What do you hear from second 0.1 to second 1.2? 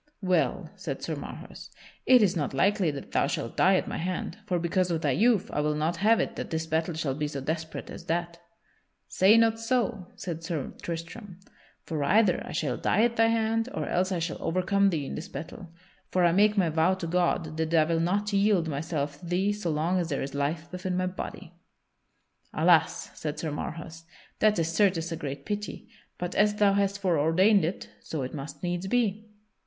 "Well," said Sir